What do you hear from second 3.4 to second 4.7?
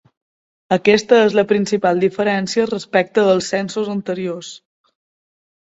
censos anteriors.